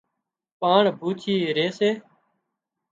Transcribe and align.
پاڻ 0.59 0.83
ڀوڇي 0.99 1.35
ري 1.57 1.67
سي 1.77 1.89